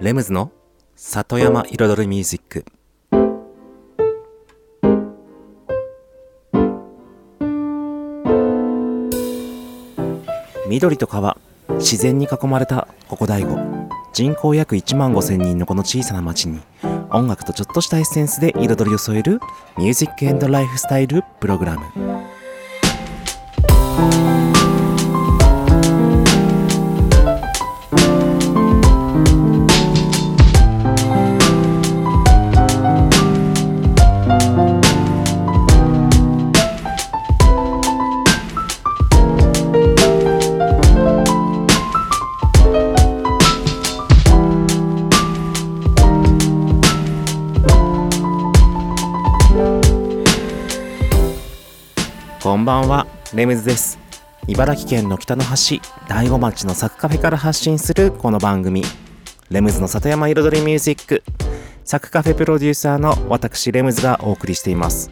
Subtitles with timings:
[0.00, 0.50] レムズの
[0.96, 2.64] 里山彩りミュージック。
[10.68, 11.38] 緑と川
[11.76, 13.56] 自然に囲まれたここ大悟。
[14.12, 16.60] 人口約1万5千人のこの小さな町に
[17.10, 19.40] 音楽とちょっとしたエッセンスで彩りを添える
[19.76, 21.84] ミュージックエンドライフスタイルプログラム
[52.64, 53.06] んばんは。
[53.34, 53.98] レムズです。
[54.48, 58.82] 茨城県の北の端大子町のサクカフェから発信するこの番組。
[59.50, 61.22] レムズの里山彩りミュージック。
[61.84, 65.10] サクカフェプロデューサーの私レムズがお送りしています。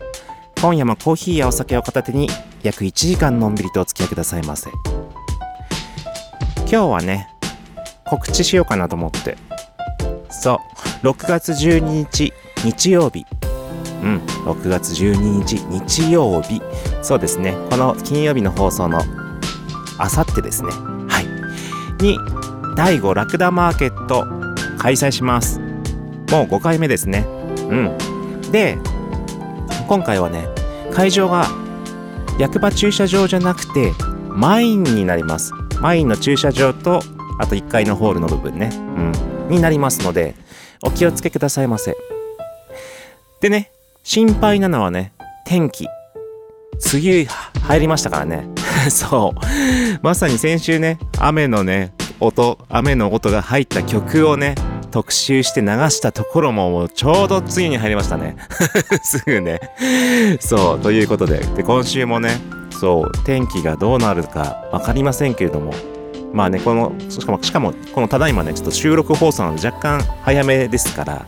[0.62, 2.30] 今夜もコーヒーやお酒を片手に
[2.62, 4.70] 約1時間のんびりとお付き合いくださいませ。
[6.60, 7.28] 今日はね
[8.06, 9.36] 告知しようかなと思って。
[10.30, 10.58] そ
[11.02, 12.32] う6月12日
[12.64, 13.26] 日曜日。
[14.02, 16.60] うん、6月12日日曜日。
[17.02, 17.54] そうですね。
[17.70, 19.00] この金曜日の放送の
[19.98, 20.70] あさってですね。
[21.08, 22.02] はい。
[22.02, 22.18] に
[22.76, 24.26] 第5ラクダマーケット
[24.78, 25.60] 開催します。
[25.60, 27.26] もう5回目ですね。
[27.68, 27.96] うん。
[28.50, 28.78] で
[29.88, 30.48] 今回はね
[30.92, 31.46] 会場が
[32.38, 33.92] 役場駐車場じゃなくて
[34.30, 35.52] マインになります。
[35.80, 37.02] マインの駐車場と
[37.38, 38.70] あと1階のホールの部分ね。
[38.72, 39.48] うん。
[39.48, 40.34] になりますので
[40.82, 41.96] お気をつけくださいませ。
[43.40, 43.71] でね
[44.04, 45.12] 心配なのはね、
[45.46, 45.86] 天気。
[46.92, 47.26] 梅雨
[47.60, 48.48] 入りましたからね。
[48.90, 49.40] そう。
[50.02, 54.56] まさに先週ね、雨のね、音、雨の音が入った曲をね、
[54.90, 58.36] 特集して流したところももうちょうど梅雨に入りましたね。
[59.04, 59.60] すぐね。
[60.40, 61.38] そう、ということで。
[61.56, 62.30] で、今週もね、
[62.70, 65.72] そう、天気がどうなるかわかりませんけれども、
[66.32, 71.24] まあね、この、しかも、しかも、このただいまね、ちょっと収録放送なので若干早めですから、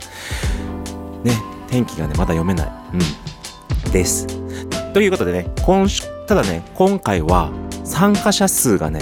[1.22, 1.32] ね、
[1.74, 2.72] 天気がね、まだ読めない。
[2.92, 3.90] うん。
[3.90, 4.28] です。
[4.92, 7.50] ということでね、今週、ただね、今回は
[7.82, 9.00] 参加者数がね、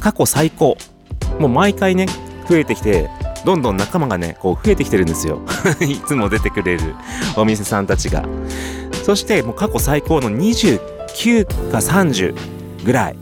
[0.00, 0.78] 過去最高。
[1.38, 2.06] もう毎回ね、
[2.48, 3.10] 増えてきて、
[3.44, 5.42] どんどん仲間がね、こう増えてきてるんですよ。
[5.86, 6.94] いつも出てくれる
[7.36, 8.24] お店さんたちが。
[9.02, 12.34] そして、もう過去最高の29か30
[12.86, 13.16] ぐらい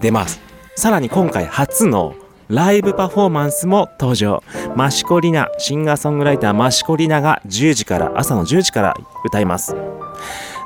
[0.00, 0.40] 出ます。
[0.74, 2.16] さらに今回初の
[2.52, 4.42] ライブパフォーマンスも登場。
[4.76, 9.74] マシコリナ、シンガーソングライターマシコリナが10時から、朝の10時から歌います。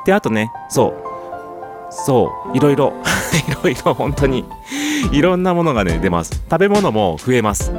[0.05, 0.93] で、あとね、そう。
[1.89, 2.91] そう、いろいろ、
[3.47, 4.43] いろいろ本当に、
[5.13, 6.43] いろんなものがね、出ます。
[6.51, 7.71] 食べ物も増えます。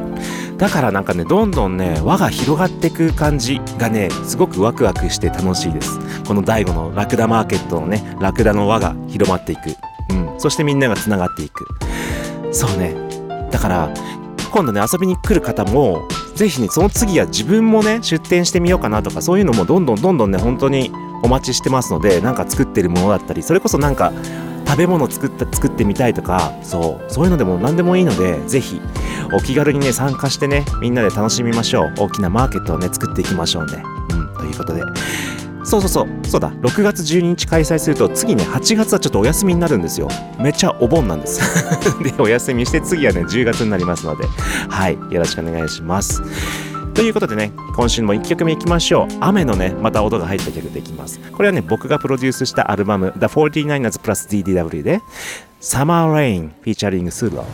[0.56, 6.00] だからなんかね、どんどんね、輪が広がっていく感じがね、すごくワクワクして楽しいです。
[6.26, 9.76] この第5のラクダマーケットのね、ラクダの輪が広まっていく。
[10.08, 10.30] うん。
[10.38, 11.66] そしてみんなが繋がっていく。
[12.52, 13.07] そうね。
[13.50, 13.90] だから、
[14.50, 20.92] 今度ね、遊びに来る方も、ぜひね、その次は自分もね、出店してみようかなとか、そういうのもどんどんどんどんね、本当に
[21.22, 24.12] お待ちしてますので、なんか作ってるものだったり、それこそなんか、
[24.66, 28.80] 食べ物作った、作ってみたいとか、そう、そういうのでも何でもいいので、ぜひ、
[29.32, 31.94] お気軽にね、参加してね、みんなで楽しみましょう。
[31.98, 33.82] 大きなマーケットをね、作っていきましょうね。
[34.10, 34.82] うん、ということで。
[35.68, 40.08] そうそうそう、そうだ、6月12日開催すると、次ね、8月はちょっとお休みになるんですよ。
[40.38, 41.42] めっちゃお盆なんです。
[42.02, 44.24] で、お休みして、次はね、10月になりますので、
[44.70, 46.22] はい、よろしくお願いします。
[46.94, 49.14] ということでね、今週も1曲目いきましょう。
[49.20, 51.20] 雨のね、また音が入った曲できます。
[51.32, 55.02] これはね、僕がプロデュースしたアルバム、The 49ers Plus DDW で、
[55.60, 57.44] Summer Rain featuring Sulo。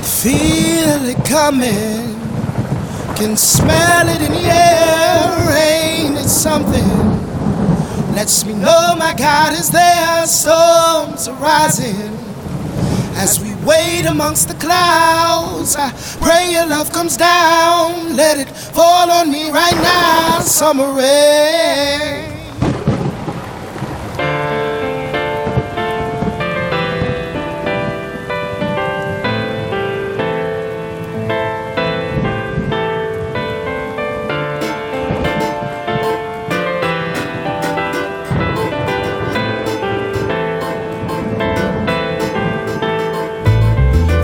[0.00, 2.16] Feel it coming,
[3.18, 5.48] can smell it in the air.
[5.48, 6.88] Rain is something
[8.14, 10.24] lets me know my God is there.
[10.24, 12.16] Storms are rising
[13.16, 15.74] as we wait amongst the clouds.
[15.76, 15.90] I
[16.22, 18.14] pray your love comes down.
[18.14, 20.38] Let it fall on me right now.
[20.38, 22.37] Summer rain.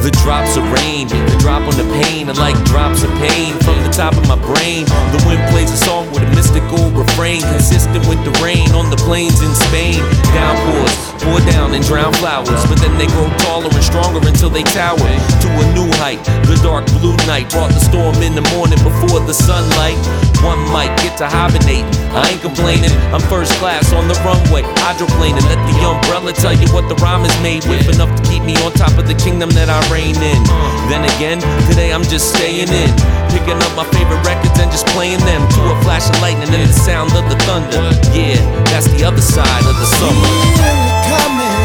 [0.05, 3.81] The drops of rain, the drop on the pain, and like drops of pain from
[3.81, 4.85] the top of my brain.
[5.17, 9.01] The wind plays a song with a mystical refrain, consistent with the rain on the
[9.01, 10.05] plains in Spain.
[10.37, 10.93] Downpours
[11.25, 15.01] pour down and drown flowers, but then they grow taller and stronger until they tower
[15.01, 16.21] to a new height.
[16.53, 19.97] The dark blue night brought the storm in the morning before the sunlight.
[20.45, 21.89] One might get to hibernate.
[22.13, 22.93] I ain't complaining.
[23.17, 25.41] I'm first class on the runway, hydroplaning.
[25.49, 28.55] Let the umbrella tell you what the rhyme is made with, enough to keep me
[28.61, 30.41] on top of the kingdom that I reign in.
[30.45, 30.89] Uh.
[30.93, 32.91] Then again, today I'm just staying in,
[33.33, 36.69] picking up my favorite records and just playing them to a flash of lightning and
[36.69, 37.81] the sound of the thunder.
[38.13, 38.39] Yeah,
[38.69, 40.29] that's the other side of the summer.
[40.61, 41.61] Feel it coming,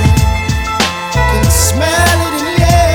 [1.14, 2.89] can smell it in the air.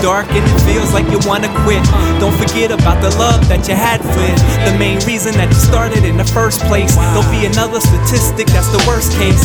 [0.00, 1.82] Dark and it feels like you wanna quit,
[2.18, 4.38] don't forget about the love that you had for it.
[4.64, 6.94] The main reason that you started in the first place.
[7.12, 9.42] There'll be another statistic that's the worst case.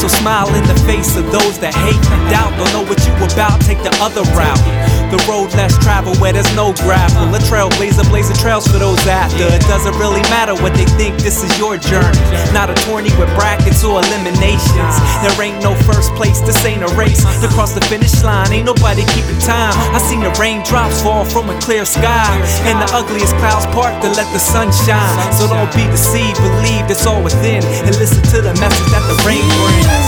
[0.00, 2.54] So smile in the face of those that hate and doubt.
[2.58, 4.85] Don't know what you about, take the other route.
[5.06, 7.30] The road less traveled where there's no gravel.
[7.30, 9.46] A trailblazer blazing trails for those after.
[9.54, 12.18] It doesn't really matter what they think, this is your journey.
[12.50, 14.94] Not a tourney with brackets or eliminations.
[15.22, 17.22] There ain't no first place, this ain't a race.
[17.40, 19.74] To cross the finish line, ain't nobody keeping time.
[19.94, 22.26] I seen the raindrops fall from a clear sky.
[22.66, 25.32] And the ugliest clouds part to let the sun shine.
[25.32, 27.62] So don't be deceived, believe it's all within.
[27.86, 30.05] And listen to the message that the rain brings.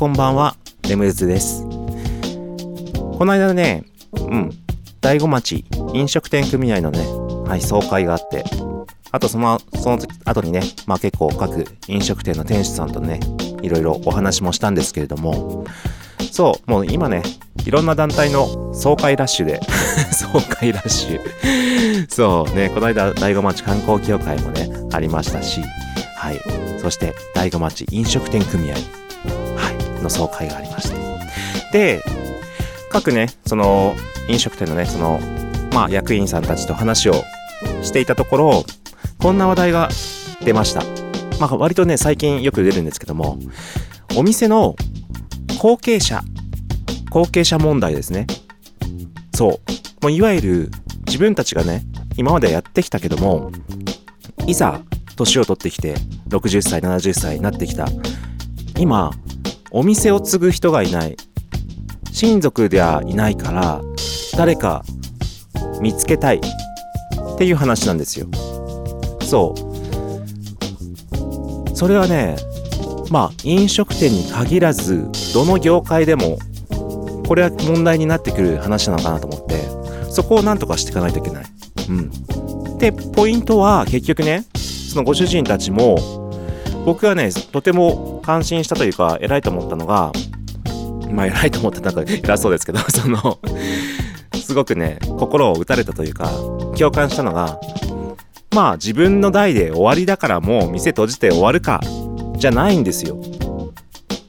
[0.00, 0.56] こんばんは。
[0.88, 1.62] レムズです。
[1.62, 4.50] この間ねうん。
[5.02, 7.00] 大子町飲食店組合のね
[7.46, 8.42] はい総会があって。
[9.10, 13.20] あとそのその後にねまあ結構各飲食店の店主さんとね
[13.60, 15.66] いろいろお話もしたんですけれども。
[16.32, 17.22] そうもう今ね
[17.66, 19.60] いろんな団体の総会ラッシュで
[20.16, 22.06] 総会ラッシュ。
[22.08, 25.60] そうねこの間大子町観光協会もねありましたし。
[26.16, 26.40] はい。
[26.80, 28.76] そして大子町飲食店組合、
[30.02, 30.96] の総会がありまして。
[31.72, 32.02] で、
[32.90, 33.94] 各ね、その
[34.28, 35.20] 飲食店のね、その、
[35.72, 37.14] まあ役員さんたちと話を
[37.82, 38.64] していたところ、
[39.18, 39.88] こんな話題が
[40.44, 40.82] 出ました。
[41.38, 43.38] まあ割とね、最近よく出るんですけども、
[44.16, 44.76] お店の
[45.58, 46.22] 後継者、
[47.10, 48.26] 後継者問題ですね。
[49.34, 49.60] そ
[50.02, 50.02] う。
[50.02, 50.70] もういわゆる
[51.06, 51.82] 自分たちがね、
[52.16, 53.52] 今までやってきたけども、
[54.46, 54.80] いざ
[55.16, 55.94] 年を取ってきて、
[56.28, 57.86] 60歳、70歳になってきた
[58.78, 59.10] 今
[59.70, 61.16] お店を継ぐ人がいない。
[62.12, 63.80] 親族ではいないから
[64.36, 64.84] 誰か
[65.80, 66.40] 見つけたいっ
[67.38, 68.26] ていう話なんですよ。
[69.22, 69.70] そう。
[71.76, 72.36] それはね
[73.10, 76.38] まあ飲食店に限らずどの業界でも
[77.26, 79.62] これは問題になってくる話なのかなと思って
[80.10, 81.44] そこをなんとかしていかないといけない。
[81.88, 82.78] うん。
[82.78, 85.96] でポイントは結局ねそのご主人たちも
[86.84, 90.12] 僕がねとても感心したというか偉いと思ったのが
[91.10, 93.38] まあ偉いと思ったなんか偉そうですけど その
[94.34, 96.30] すごくね心を打たれたというか
[96.76, 97.60] 共感したのが
[98.54, 101.80] まあ自分の代で終わりだからもう店閉じて終わるか
[102.36, 103.20] じゃないんですよ。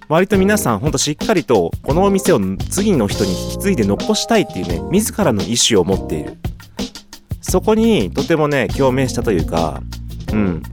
[0.10, 6.38] 割と皆さんほんとしっかりとこのお店を次の人に引き継いで残したいっていうね自らの意思を持っている。
[7.42, 9.82] そこにとてもね共鳴したというか
[10.34, 10.64] うん。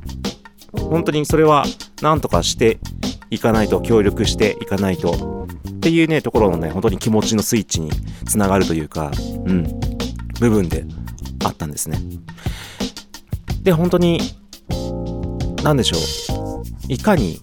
[0.72, 1.64] 本当にそれは
[2.02, 2.78] 何とかして
[3.30, 7.90] いかないと協力していかないとっていうねところのね本当に気持ちのスイッチに
[8.26, 9.10] つながるというか
[9.46, 9.64] うん
[10.40, 10.84] 部分で
[11.44, 11.98] あったんですね。
[13.62, 14.20] で本当に
[15.62, 15.98] 何でしょう。
[16.88, 17.40] いかに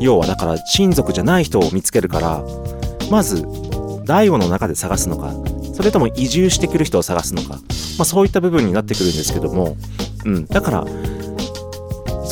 [0.00, 2.42] 要はだから親族じゃない人を見つけるから
[3.10, 3.44] まず
[4.04, 5.34] 大悟の中で探すのか
[5.74, 7.58] それとも移住してくる人を探すのか、ま
[8.00, 9.76] あ、そういった部分になってくるんですけども、
[10.24, 10.84] うん、だから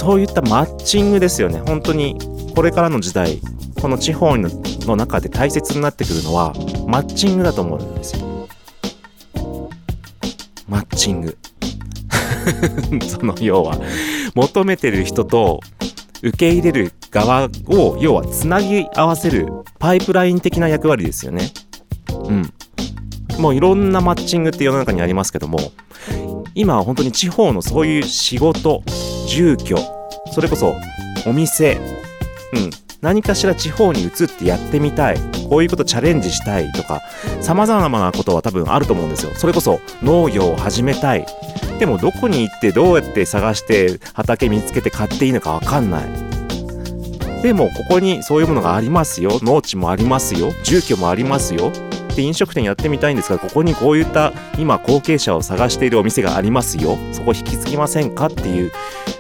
[0.01, 2.17] そういったマッチングですよね本当に
[2.55, 3.39] これからの時代
[3.83, 6.55] この地方の中で大切になってくるのは
[6.89, 8.49] マッチングだと思うんですよ
[10.67, 11.37] マッチング
[13.07, 13.79] その要は
[14.35, 15.61] 求めてる人と
[16.23, 21.51] 受け入れる側を要はつなぎ合わせるパイプライン的な役割ですよね。
[22.25, 22.53] うん。
[23.39, 25.59] もういろんなマッチングって世の中にありますけども
[26.61, 28.83] 今は本当に地方のそういう仕事
[29.27, 29.79] 住居
[30.31, 30.77] それこそ
[31.27, 35.17] お店うん何かしら地方に移ってやってみたい
[35.49, 37.01] こういうことチャレンジしたいとか
[37.41, 39.33] 様々なことは多分あると思うんですよ。
[39.35, 41.27] それこそ農業を始めたい。
[41.79, 46.09] でもどこに行ってどうやって探して畑見つけて買っていいのかわかんない。
[47.43, 49.39] でもここにそういうものがありますよ。
[49.43, 50.53] 農地もありますよ。
[50.63, 51.73] 住居もありますよ。
[52.21, 58.73] で飲食店やってみたいんですがここにこういった今後継者を探しているお店がありますよそこ引き継ぎませんかっていう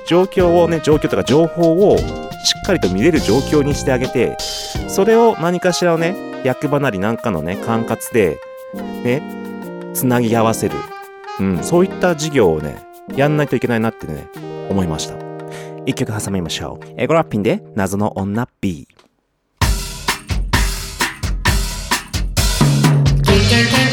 [0.06, 2.04] 状況をね状況とか情報をし
[2.62, 4.36] っかりと見れる状況にしてあげて
[4.88, 6.14] それを何かしらをね
[6.44, 8.38] 役場なりなんかのね管轄で
[8.74, 9.22] ね
[9.94, 10.76] つなぎ合わせる
[11.40, 12.76] うん、そういった事業をね、
[13.16, 14.28] やんないといけないなってね、
[14.68, 15.14] 思いました。
[15.86, 16.86] 一曲挟みましょう。
[16.98, 18.86] エゴラッピンで謎の女 B。
[23.50, 23.89] レムズ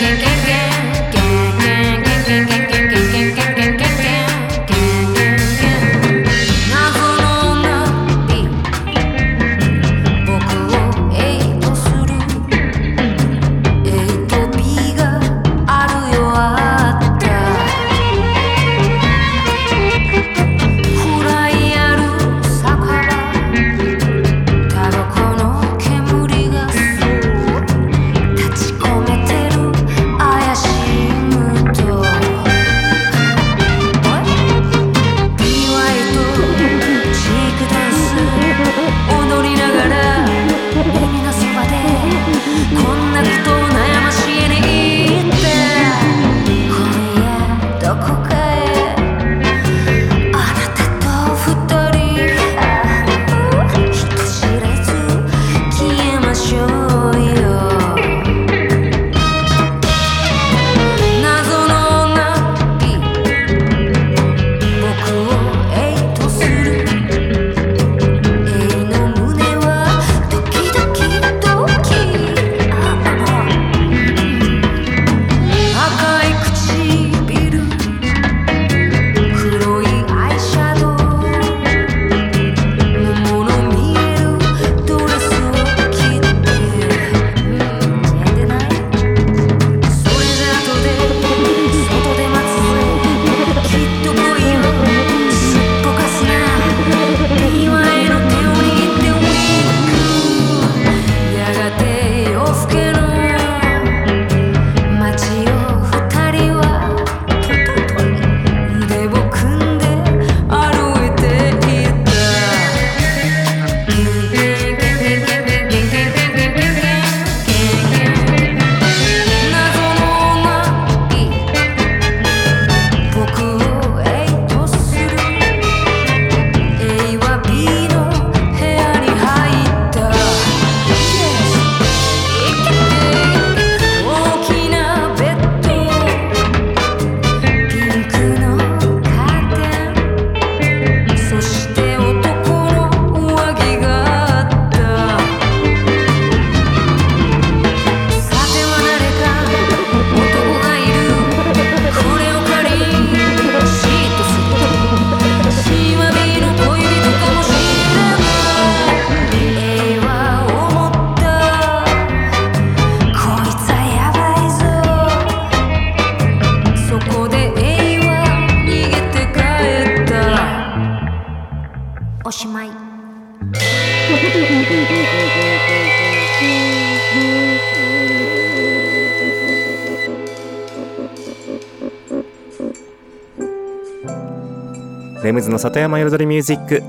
[185.57, 186.83] の里山彩りミュージック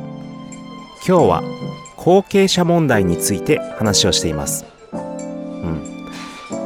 [1.07, 1.43] 今日は
[1.97, 6.11] 後継者問題について話をしています、うん、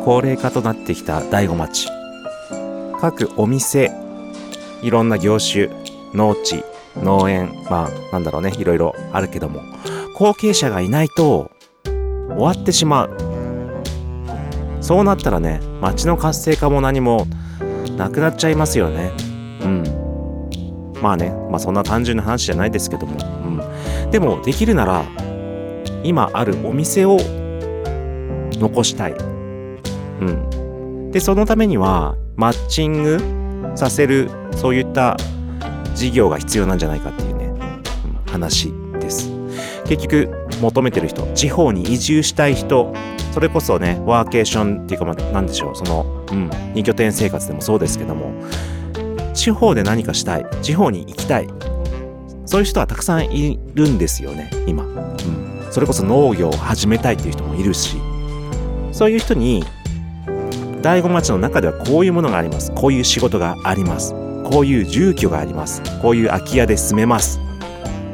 [0.04, 1.88] 高齢化となってきた醍醐町。
[3.00, 3.92] 各お店
[4.82, 5.68] いろんな業種
[6.12, 6.64] 農地
[6.96, 9.62] 農園まあなんだろうねいろいろあるけども
[10.16, 11.52] 後継者がいないと
[12.30, 13.16] 終わってしまう。
[14.80, 17.28] そうなったらね町の活性化も何も
[17.96, 19.12] なくなっちゃいますよね。
[19.62, 20.02] うん。
[21.00, 24.10] まあね、まあそんな単純な話じゃないですけども、うん。
[24.10, 25.04] でもできるなら、
[26.02, 27.18] 今あるお店を
[28.52, 29.12] 残したい。
[29.12, 29.16] う
[30.24, 31.10] ん。
[31.12, 33.20] で、そのためには、マッチング
[33.74, 35.18] させる、そういった
[35.94, 39.30] 事業が必要なんじゃないかっていうね、うん、話です。
[39.86, 40.30] 結局、
[40.62, 42.94] 求めてる人、地方に移住したい人、
[43.32, 48.32] それこそね、ワーケーションっていうか、まあ、なんでしょう、その、うん、二拠点生活でもそうですけども、
[49.42, 50.46] 地方で何かしたい。
[50.62, 51.48] 地方に行きたい。
[52.46, 57.96] そういう人はたくさんいるんですよね今、うん、それこそ農業を始めたいっていう人もいるし。
[58.92, 59.64] そういう人に
[60.80, 62.70] 醍醐町の中ではこういうものがあります。
[62.72, 64.12] こういう仕事があります。
[64.44, 65.82] こういう住居があります。
[66.00, 67.40] こういう空き家で住めます。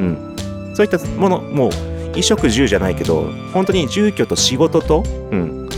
[0.01, 0.73] うん。
[0.75, 1.71] そういったものもう
[2.13, 5.69] 衣食住じゃないけど本当に住居と仕事と、うん、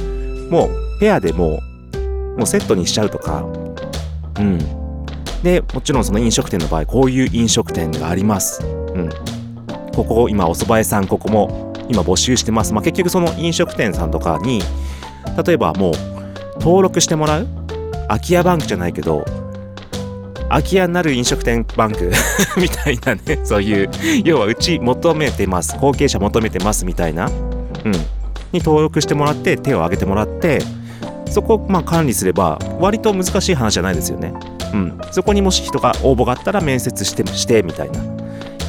[0.49, 1.59] もうペアでも
[1.95, 3.45] うもうセットにしちゃうとか。
[4.39, 4.80] うん。
[5.43, 8.63] で、もちろんその飲食店の場合、こういう飲食店があります。
[8.63, 9.11] うん。
[9.95, 12.73] ここ、今、お蕎麦屋さん、ここも今募集してます。
[12.73, 14.63] まあ、結局その飲食店さんとかに、
[15.45, 15.93] 例えばもう、
[16.61, 17.49] 登録してもらう？
[18.09, 19.25] 空き家バンクじゃないけど、
[20.49, 22.11] 空き家になる飲食店バンク
[22.61, 23.91] みたいなね、そういう、
[24.25, 27.93] 要はうち求めてます、後継者求めてますみたいな、うん、
[28.53, 30.61] に登録してもらって、手を挙げてもらって、
[31.31, 34.35] そこをまあ管理すれば、割と難しい話じゃないですよね。
[34.73, 38.01] うん、そこにもし人が応募があったら面接してしてみたいな。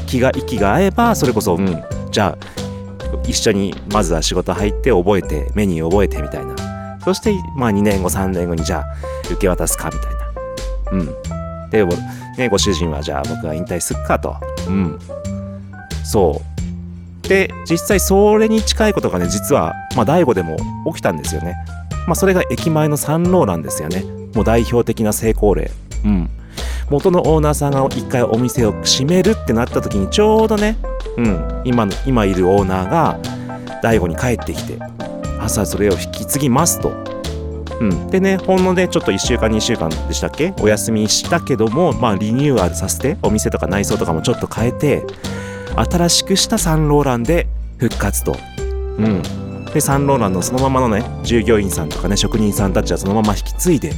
[0.07, 1.83] 気が息が合えばそれこそうん。
[2.11, 2.45] じゃあ
[3.25, 6.99] 一緒にまずは仕事入って覚えてメニュー覚えてみたいな。
[7.03, 8.85] そしてまあ2年後3年後にじゃあ
[9.25, 10.21] 受け渡すかみたいな。
[10.91, 11.69] うん。
[11.69, 11.85] で、
[12.37, 14.35] ね、ご主人はじゃあ僕は引退すっかと。
[14.67, 14.99] うん。
[16.03, 17.27] そう。
[17.27, 21.55] で実際それに近いことがね実はまあ大悟でも起きたんですよね。
[22.07, 24.03] まあそれが駅前の三郎なんですよね。
[24.33, 25.71] もう代表的な成功例。
[26.03, 26.29] うん、
[26.89, 30.77] 元のオーナーさんが一回お店を閉めるってなった時にちょうどね、
[31.17, 33.19] うん、今の今いるオーナーが
[33.81, 34.79] 大悟に帰ってきて
[35.39, 36.91] 朝それを引き継ぎますと。
[37.79, 40.53] うん、でねほんのねちょっと1週間2週間でしたっけ？
[40.61, 45.03] お休みしたけどもまあリニューアルさせてお店とか内装とかもちょっと変えて
[45.89, 48.37] 新しくしたサンローランで復活と。
[48.99, 49.23] うん、
[49.73, 53.93] でサンローランのそのままのね従業員さんとかね職人さんたちはそのまま引き継いで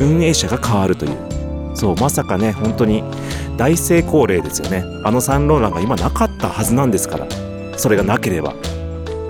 [0.00, 1.16] 運営者が変わるという。
[1.74, 3.02] そうまさかね本当に
[3.56, 4.84] 大成功例ですよね。
[5.04, 7.26] あのサンローランが今なかったはずなんですから。
[7.76, 8.54] それがなければ。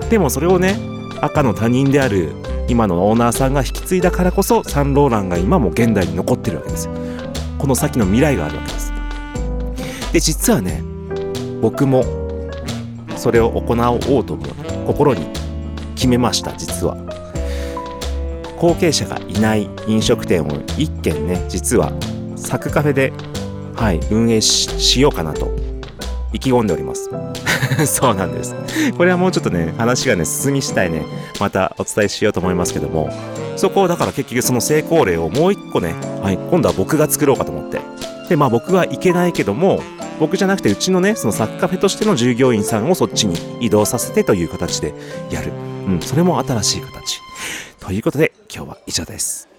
[0.09, 0.77] でもそれをね
[1.21, 2.33] 赤の他人である
[2.67, 6.93] 今のオーナーさんが引き継いだからこそサンローランが今も現代に残ってるわけですよ。
[7.57, 8.93] この先の未来があるわけです。
[10.13, 10.83] で実はね
[11.61, 12.03] 僕も
[13.17, 14.45] それを行おうとも
[14.85, 15.25] 心に
[15.95, 17.04] 決めました実は。
[18.57, 21.91] 後継者がいない飲食店を一軒ね実は
[22.35, 23.13] サクカフェで、
[23.75, 25.53] はい、運営しようかなと
[26.33, 27.09] 意気込んでおります。
[27.87, 28.55] そうなんです。
[28.97, 31.03] これはもうちょっとね話がね進みしたいね
[31.39, 33.09] またお伝えしようと思いますけども
[33.55, 37.79] そこをだから結局その成功例をもう一個ね、はい、今度は僕が作ろうかと思って。
[38.29, 39.81] でまあ僕はいけないけども
[40.19, 44.93] 僕じゃなくてうちのねそのサッカフェとしての従業員さんをそっちに移動させてという形で
[45.29, 45.51] やる、
[45.85, 47.21] うん、それも新しい形
[47.79, 49.54] ということで今日は以上です。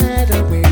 [0.00, 0.71] right away.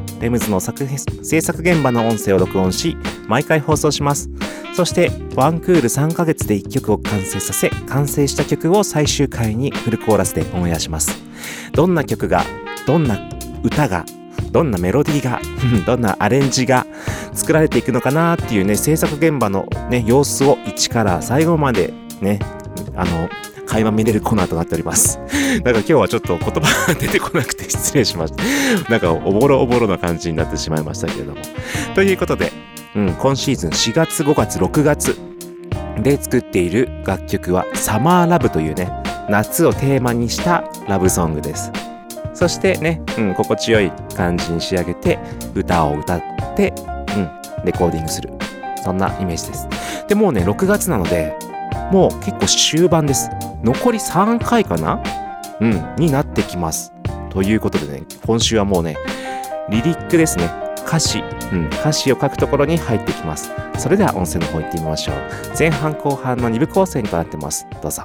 [0.21, 2.95] レムズの作制作現場の音声を録音し
[3.27, 4.29] 毎回放送します。
[4.73, 11.21] そしてワンクール3ヶ月で1曲を完成させ完成した曲を最終回にフルコーラスでオンエアします。
[11.73, 12.45] どんな曲が
[12.85, 13.29] どんな
[13.63, 14.05] 歌が
[14.51, 15.39] どんなメロディーが
[15.85, 16.85] どんなアレンジが
[17.33, 22.39] 作られていくのかなっていうね制作現場のね様子を一から最後までね
[22.95, 23.29] あの
[23.71, 25.17] 垣間見れるコーナーとなっております。
[25.63, 28.43] なんか今日はちょっと言葉が出てこなくて失礼しました。
[28.91, 31.37] なんかおぼろおぼろな感じになってしまいましたけれども。
[31.95, 32.51] ということで、
[32.95, 35.17] うん、今シーズン4月、5月、6月
[36.03, 38.91] で作っている楽曲はサマーラブというね、
[39.29, 41.71] 夏をテーマにしたラブソングです。
[42.33, 45.17] そしてね、うん、心地よい感じに仕上げて、
[45.55, 46.21] 歌を歌っ
[46.55, 46.73] て、
[47.15, 47.29] うん、
[47.63, 48.29] レコーディングする。
[48.83, 49.67] そんなイメージです。
[50.07, 51.37] で、もうね、6月なので、
[51.91, 53.29] もう結構終盤です。
[53.63, 55.03] 残り3回かな？
[55.59, 56.93] うん、になってきます。
[57.29, 58.95] ということでね、今週はもうね、
[59.69, 60.49] リリックですね。
[60.87, 63.51] 歌詞、うん、歌詞を書くところに入ってきます。
[63.77, 65.15] それでは音声の方行ってみましょう。
[65.57, 67.67] 前半後半の2部構成となってます。
[67.81, 68.03] どうぞ。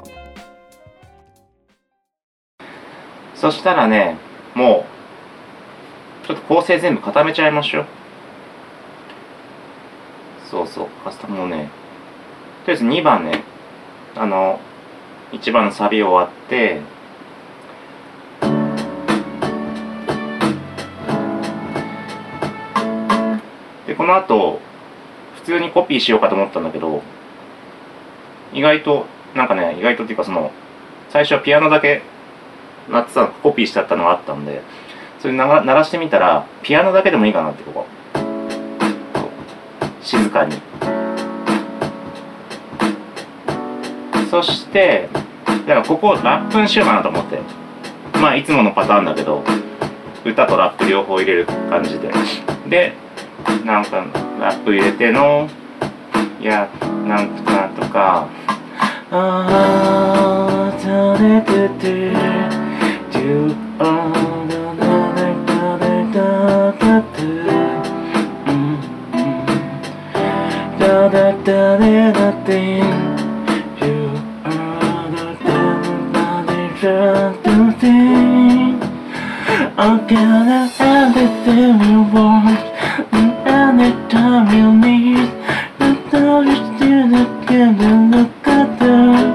[3.36, 4.16] そしたらね、
[4.54, 4.84] も
[6.24, 7.86] う、ちょっと構成全部固めちゃいましょう。
[10.50, 11.70] そうそう、カスタムをね、
[12.64, 13.42] とりあえず2番ね、
[14.18, 14.58] あの、
[15.32, 16.80] 1番のサビ終わって、
[23.86, 24.58] で、この後、
[25.36, 27.02] 普通にコピーしようかと思ったんだけど、
[28.54, 30.50] 意外と、なんかね、意外とっていうかその、
[31.10, 32.00] 最初はピアノだけ
[32.88, 34.62] 鳴ってたコピーしちゃったのがあったんで、
[35.18, 37.86] それ鳴らしてみたら、ピアノだけでもいいかなって、ここ。
[40.00, 40.75] 静かに。
[44.30, 45.08] そして、
[45.66, 47.38] だからここをラップにしようかなと思って。
[48.20, 49.42] まあいつものパターンだけど、
[50.24, 52.10] 歌とラップ両方入れる感じで。
[52.68, 52.94] で、
[53.64, 54.04] なんか
[54.40, 55.48] ラップ入れての、
[56.40, 56.68] いや、
[57.06, 58.28] なんとかとか、
[59.10, 62.12] あー、たれてて、
[63.12, 67.02] do, あー、だだだだだだ
[68.46, 68.80] うん
[70.78, 73.05] だだだだだで You
[79.78, 82.60] I'm gonna everything you want
[83.12, 85.28] And anytime you need
[85.80, 89.34] You know you still again and look at them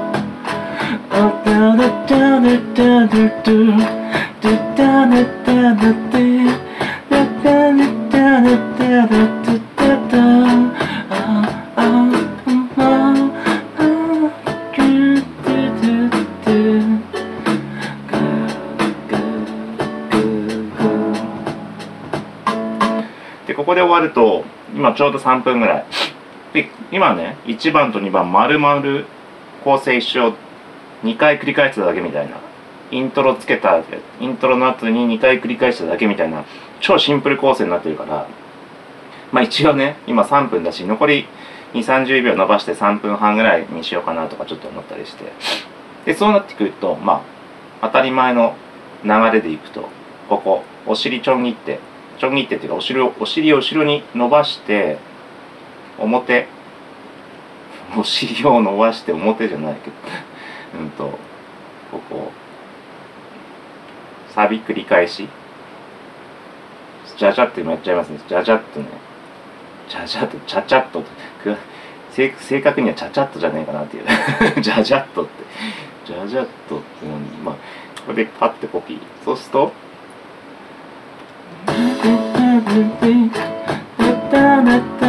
[1.12, 3.60] Up down the down the down the do
[4.40, 6.31] Do down the
[24.76, 25.86] 今ちょうど3分ぐらい。
[26.54, 29.06] で今ね1番と2番丸々
[29.64, 30.34] 構成一緒
[31.04, 32.38] 2回繰り返しただけみたいな。
[32.92, 33.82] イントロつけた
[34.20, 36.44] イントロの後に2回繰り返しただけみたいな。
[36.82, 38.28] 超シンプル構成になってるから。
[39.32, 41.26] まあ一応ね今3分だし残り
[41.74, 45.32] 2 3 0秒伸ばして3分半ぐらいにしようかなとかちょっと思ったりして。
[46.06, 47.24] でそうなってくるとま
[47.82, 48.56] あ当たり前の
[49.04, 49.88] 流れでいくと
[50.28, 51.80] ここお尻ちょん切って
[52.22, 55.00] ちょん切ってっていうかお尻をお尻を後ろに伸ばして
[55.98, 56.46] 表
[57.98, 59.96] お尻を伸ばして表じゃないけど
[60.80, 61.18] うんと
[61.90, 62.32] ここ
[64.30, 65.28] サビ繰り返し。
[67.18, 68.20] じゃじゃって今やっちゃいますね。
[68.28, 68.86] じゃじゃっとね
[69.90, 71.04] じゃじゃっとちゃちゃっと
[72.12, 74.62] 正確にはちゃちゃっとじゃねえかなっていう。
[74.62, 75.32] じゃじゃっとって。
[76.06, 77.56] じゃじゃっとってのにまあ
[78.06, 79.00] これでパッてコピー。
[79.26, 79.74] そうすると
[82.72, 85.01] Thank you.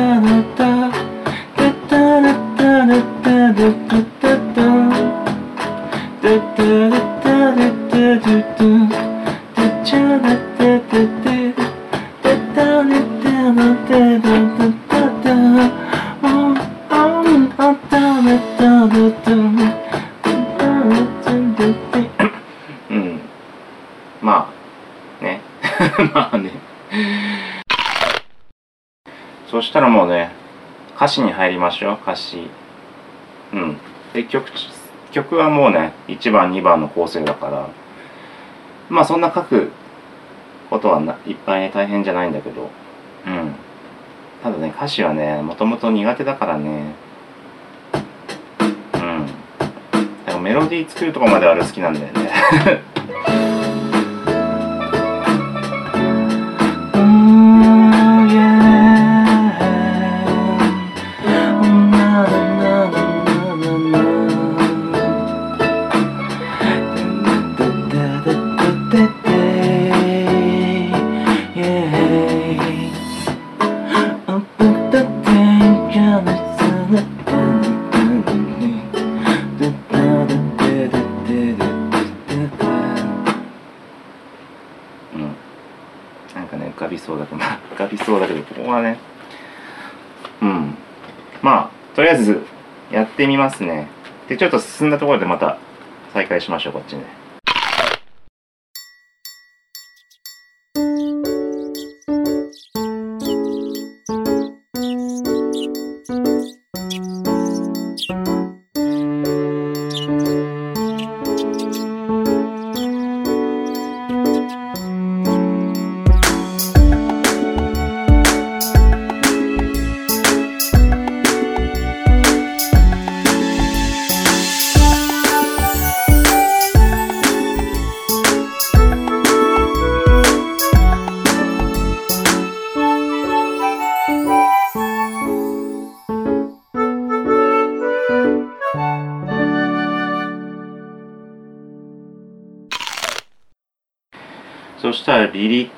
[31.83, 32.49] しょう歌詞。
[33.53, 33.77] うん。
[34.12, 34.49] で曲
[35.11, 37.68] 曲はもうね1番2番の構成だから。
[38.88, 39.71] まあそんな書く
[40.71, 42.71] ことはないっぱい大変じゃないんだけど。
[43.27, 43.55] うん。
[44.42, 46.95] ただね歌詞はねもともと苦手だからね。
[48.95, 49.27] うん。
[50.27, 52.31] でもメロディー作るとこまではあれ好きなんだよね。
[93.23, 93.87] ってみますね。
[94.29, 95.59] でちょっと進んだところでまた
[96.13, 97.05] 再開しましょうこっちね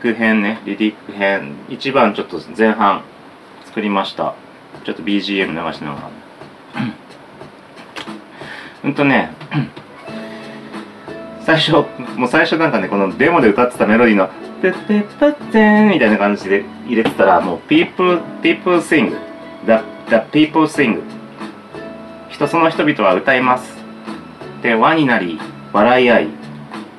[0.04, 1.54] ク編ねリリック編。
[1.70, 3.02] 一番ちょっと前半
[3.64, 4.34] 作りました。
[4.84, 6.10] ちょっと BGM 流しながら。
[8.84, 9.30] うんとね
[11.40, 11.86] 最初
[12.16, 14.28] もう最初なんかねこのデモで歌ってたメロディーの
[14.60, 19.16] 「テッテッパッテン」みたいな感じで入れてたらもう「people people sing
[19.64, 19.78] the
[20.10, 21.00] the people sing」
[22.28, 23.82] 人その人々は歌います。
[24.60, 25.40] で輪になり
[25.72, 26.28] 笑い合い。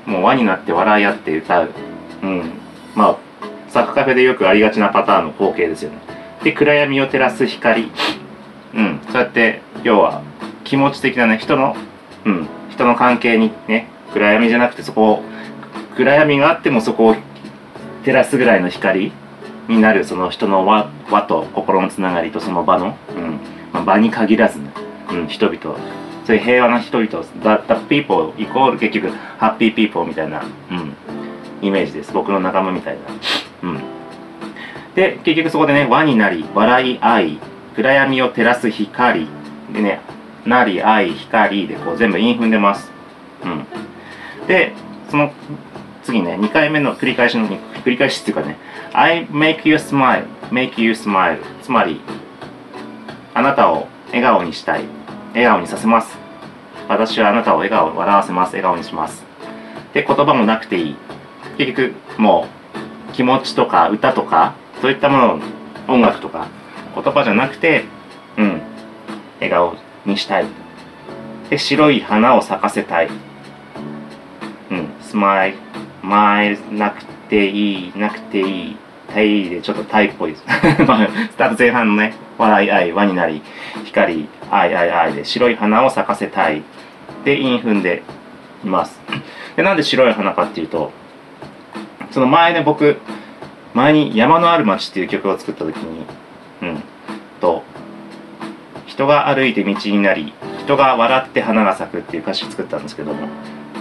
[0.08, 1.72] もう輪になって笑い合って歌う。
[2.24, 2.65] うん。
[2.96, 3.18] まあ
[3.70, 5.98] サッカーカフェでよくありがちなパターンの光景ですよね。
[6.44, 7.92] で暗闇を照らす光。
[8.74, 9.00] うん。
[9.12, 10.22] そうやって要は
[10.64, 11.76] 気持ち的なね人の
[12.26, 12.48] うん。
[12.70, 15.24] 人の関係にね暗闇じゃなくてそこを
[15.96, 17.16] 暗闇があってもそこを
[18.04, 19.12] 照らすぐらいの光
[19.68, 23.40] になるその人の輪輪と心のつながりとその場の、うん。
[23.74, 24.70] まあ、場に限らずね、
[25.12, 25.78] うん、人々
[26.26, 30.94] そういう平和な人々 the, the people イコール結局ハッピーピーポーみたいな、うん、
[31.62, 32.14] イメージです。
[32.14, 33.82] 僕の仲間みたいな、うん、
[34.96, 37.40] で結局そこでね輪になり笑い合い
[37.76, 39.28] 暗闇を照らす光
[39.74, 40.02] でね
[40.46, 42.92] なり合い光でこう全部韻踏んでます、
[43.44, 43.66] うん、
[44.48, 44.74] で
[45.10, 45.32] その
[46.04, 48.58] 次ね2回目の繰り返しの繰り返しっていうかね
[48.94, 52.00] I make you smile make you smile つまり
[53.34, 54.86] あなたを笑顔にしたい。
[55.34, 56.18] 笑顔にさせます。
[56.88, 58.52] 私はあなたを笑顔笑わせます。
[58.52, 59.26] 笑顔にします。
[59.94, 60.96] で言葉もなくていい。
[61.58, 62.48] 結局も
[63.10, 65.40] う気持ちとか歌とかそういったもの
[65.88, 66.48] 音楽とか
[66.94, 67.86] 言葉じゃなくて
[68.38, 68.62] うん
[69.40, 70.46] 笑顔にしたい。
[71.50, 73.10] で白い花を咲かせたい。
[74.72, 75.58] うんスマイル
[76.02, 78.78] マイルなくていいなくていい。
[79.08, 80.44] タイでちょっとタイっぽいです。
[80.44, 83.42] スタート前半のね笑い合い輪になり
[83.86, 86.64] 光愛愛愛で白い花を咲かせたい。
[87.24, 88.04] で韻踏んで
[88.64, 89.00] います。
[89.56, 90.92] でなんで白い花かっていうと
[92.16, 92.96] その前ね僕
[93.74, 96.06] 前に「山のある街」っていう曲を作った時に
[96.62, 96.84] うん
[97.42, 97.62] と
[98.86, 103.28] 人が歩いて道になり人が笑って花が咲くっていう歌詞作ったんですけども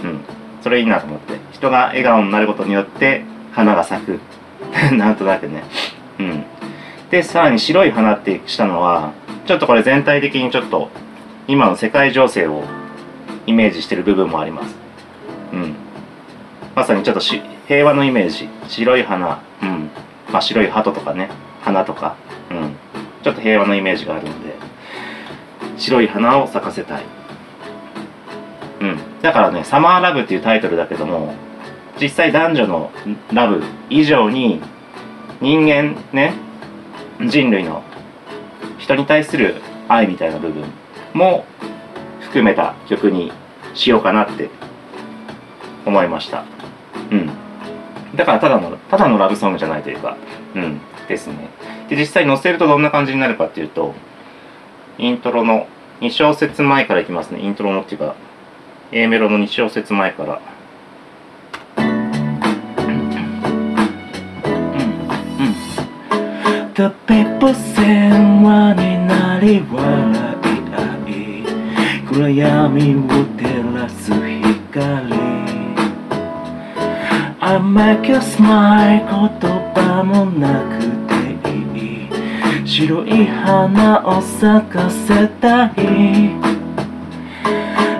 [0.03, 0.19] うん
[0.61, 4.19] それいいなと思って人が笑顔になることによって花が咲く。
[4.91, 5.63] なんとなくね。
[6.19, 6.43] うん。
[7.09, 9.11] でさらに白い花ってしたのは
[9.45, 10.89] ちょっとこれ全体的にちょっと
[11.47, 12.65] 今の世界情勢を
[13.47, 14.75] イメージしてる部分もあります。
[15.53, 15.75] うん。
[16.75, 18.49] まさにちょっとし平和のイメージ。
[18.67, 19.41] 白い花。
[19.61, 19.89] うん。
[20.31, 21.29] まあ白い鳩とかね。
[21.61, 22.15] 花とか。
[22.51, 22.75] うん。
[23.23, 24.55] ちょっと平和のイメージがあるので。
[25.77, 27.03] 白い花を咲かせたい。
[28.81, 29.21] うん。
[29.21, 31.33] だからね「サマーラブ」っていうタイトルだけども
[31.99, 32.91] 実際男女の
[33.33, 34.61] ラブ以上に
[35.41, 36.33] 人間ね
[37.21, 37.81] 人類の
[38.77, 39.55] 人に対する
[39.87, 40.63] 愛みたいな部分
[41.13, 41.45] も
[42.21, 43.31] 含めた曲に
[43.73, 44.49] しようかなって
[45.85, 46.43] 思いました。
[47.11, 47.44] うん。
[48.15, 50.17] だからただのただのラブソングじゃないというか
[50.55, 51.49] うんですね。
[51.89, 53.93] で実際載せるとどんな感じになるかっていうと
[54.97, 55.67] イントロの
[56.01, 57.39] 2小節前からいきますね。
[57.41, 58.15] イントロのっていうか
[58.91, 60.41] A メロの2小節前から。
[66.75, 72.99] たペポ線話になり笑い合い暗闇を
[73.37, 75.34] 照らす光
[77.47, 79.29] I make you smile 言
[79.75, 80.87] 葉もなく
[81.43, 86.31] ていい白い花を咲かせたい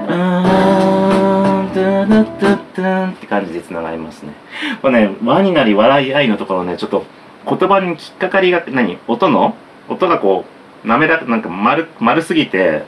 [0.10, 4.34] あーダダダダンって感じで繋がりますね。
[4.82, 7.06] これね、輪になり笑い合いのところね、ちょっと
[7.48, 8.98] 言葉に引っかかりが、何？
[9.08, 9.56] 音の？
[9.88, 10.46] 音がこ
[10.84, 12.82] う、滑らか、なんか丸、丸すぎて、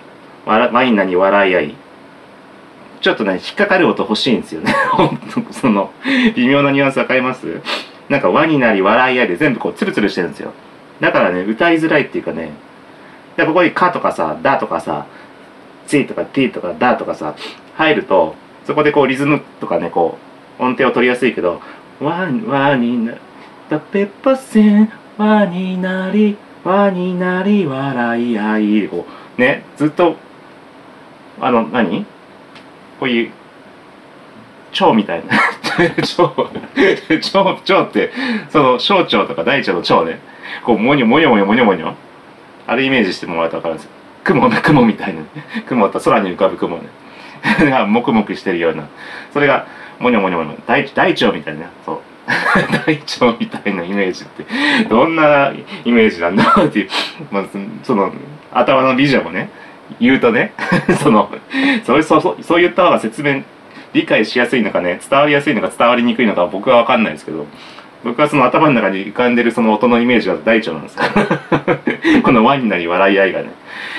[0.48, 1.76] わ輪になり笑い合い。
[3.02, 4.74] ちょっとね、引っかかる音欲しいんですよね。
[4.92, 5.92] 本当その、
[6.36, 7.62] 微妙なニュアンスわかります？
[8.10, 10.54] なんか輪になり笑い合いで全部こうツルツルしてるんですよ。
[11.00, 12.52] だからね、歌いづらいっていうかね、
[13.36, 15.06] でここに「か」とかさ「だ」とかさ
[15.86, 17.36] 「つい」とか「て」とか「だ」とかさ
[17.76, 18.34] 入ると
[18.66, 20.18] そこでこうリズムとかねこ
[20.60, 21.62] う音程を取りやすいけど
[22.02, 23.16] 「わ」わになっ
[23.70, 29.06] たペッパーセンわになりわになり笑い合いこ
[29.38, 30.16] うねずっと
[31.40, 32.08] あの何？
[33.00, 33.32] こういう
[34.72, 35.34] 蝶みたいな。
[36.04, 36.50] 蝶
[37.22, 38.12] 蝶蝶って
[38.50, 40.20] その小腸とか大腸の蝶ね。
[40.64, 41.94] こうもにょもにょもにょもにょもにょ。
[42.66, 43.92] あれイメージしてもらうと分かるんですよ。
[44.24, 45.22] 雲の雲みたいな
[45.68, 46.84] 雲と空に浮かぶ雲ね。
[47.70, 48.88] がもくもくしてるような。
[49.34, 49.68] それが
[50.00, 50.58] もにょもにょもにょ。
[50.68, 51.70] 大大腸みたいな。
[51.86, 52.00] そう。
[52.86, 54.46] 大腸みたいなイメージって。
[54.90, 55.54] どんな
[55.86, 56.90] イメージなんだろうっていう、
[57.32, 57.46] まあ、
[57.84, 58.12] その
[58.52, 59.50] 頭のビジョンをね。
[60.00, 60.54] 言うとね
[61.02, 61.30] その
[61.86, 63.44] そうそうそうそう言った方が説明
[63.94, 67.46] 理解しやすいのかね伝わりやすいのか伝わりにくいのか僕は分かんないですけど
[68.04, 71.02] 僕はその頭の中に浮かんでるその音のイメージが大腸なんですよ。
[72.24, 73.50] この輪になり笑い合いがね。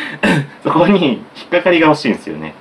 [0.63, 2.55] そこに引っかかりが欲しいんですよね。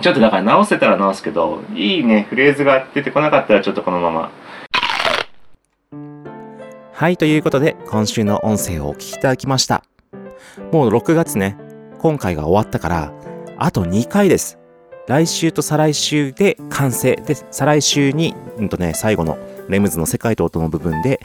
[0.00, 4.30] ちょっとだから直せたら直すけどいいねフレーズが出てこなかったらちょっとこのまま。
[6.92, 9.82] はい、ということで、今週の音声をお聞きいただきました。
[10.72, 11.56] もう6月ね、
[12.04, 13.12] 今回が終わったから、
[13.56, 14.58] あと2回です。
[15.08, 17.16] 来週と再来週で完成。
[17.16, 19.38] で、再来週に、うんとね、最後の
[19.70, 21.18] レムズの世界と音の部分で、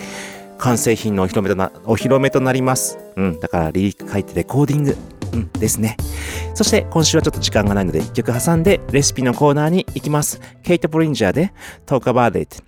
[0.58, 2.98] 完成品のお披露目とな、お披露目となります。
[3.18, 4.96] うん、だからリリック書いてレコーディング。
[5.34, 5.98] うん、ですね。
[6.54, 10.40] そして今週はちょっと時間がないので1曲挟んでレシピのコーナーに行きます。
[10.64, 11.52] ケイト・ブリンジャーで
[11.86, 12.64] Talk About It。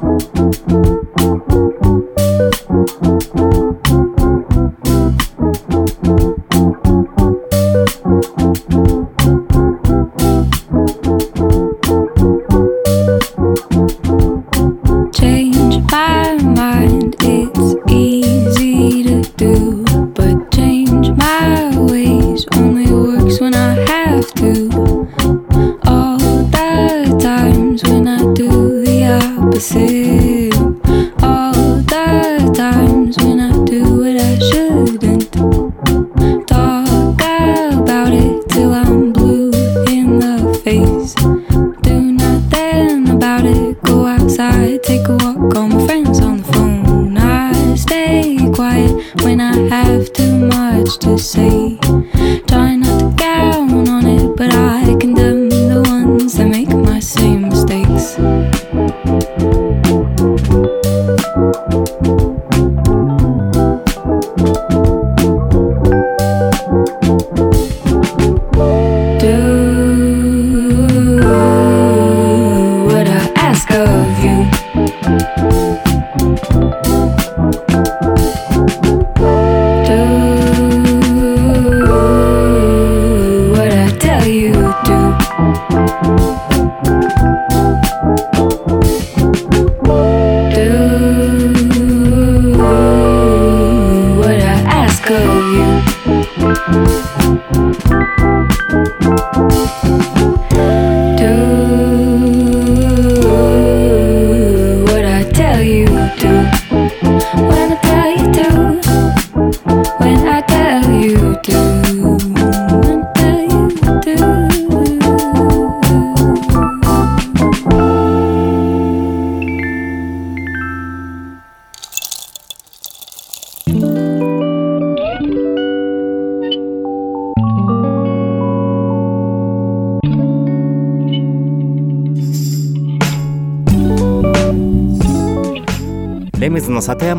[0.00, 0.38] Thank
[3.36, 3.57] you.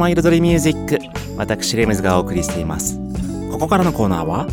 [0.09, 0.99] 彩りミュージック
[1.37, 2.99] 私レムズがお送りしています。
[3.51, 4.47] ここからのコーナーは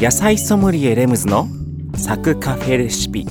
[0.00, 1.48] 野菜ソムリエレムズの
[1.96, 3.26] サクカフェレシピ。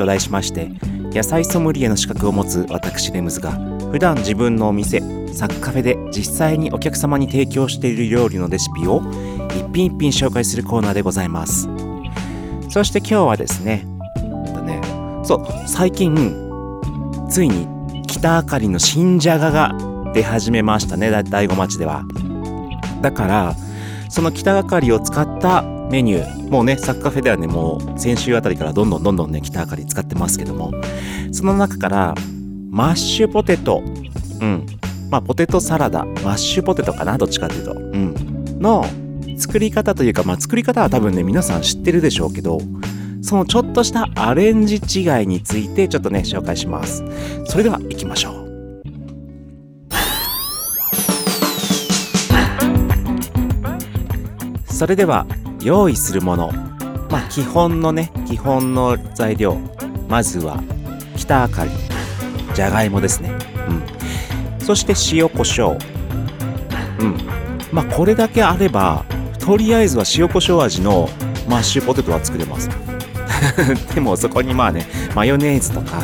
[0.00, 0.70] と題しまして
[1.12, 3.52] 野菜ソムリエの資格を持つ私レムズが
[3.92, 5.02] 普段自分のお店
[5.32, 9.02] サクカフェで実際にお客様に提供している料理のレシピを
[9.50, 11.68] 一品一品紹介するコーナーでございます。
[12.70, 13.84] そして今日はですね
[14.64, 14.80] ね
[15.24, 16.14] そう最近
[17.28, 17.66] ついに
[18.06, 22.04] 北あかりの新じゃがが出始めましたねだ大子町では。
[23.02, 23.54] だから
[24.08, 30.72] その北あかりを使ったメニューもうねサッカーフェではねもう先週あたりからどんどんどんどんね北あかり使ってますけども
[31.32, 32.14] その中から
[32.70, 33.82] マッシュポテト
[34.40, 34.66] うん。
[35.10, 37.72] まあポテトサラダマッシュポテトかなどっちかっていうと。
[37.72, 38.58] うん。
[38.60, 38.84] の
[39.36, 42.60] 作り方というかまあ作り方は多分ね皆さん知ってるでしょうけど
[43.22, 47.04] そのちょっとしたアレンジ違いについてちょっとね紹介します。
[47.46, 48.39] それでは行きましょう。
[54.80, 55.26] それでは
[55.60, 56.50] 用意するもの。
[57.10, 59.58] まあ基本のね基本の材料。
[60.08, 60.62] まずは
[61.18, 61.70] 北あかり。
[62.54, 63.30] じゃがいもですね。
[63.68, 64.64] うん。
[64.64, 65.78] そして塩コショウ
[66.98, 67.18] うん。
[67.70, 69.04] まあこれだけあれば
[69.38, 71.10] とりあえずは塩コショウ味の
[71.46, 72.70] マッシュポテトは作れます。
[73.94, 76.00] でもそこにまあねマヨネーズとか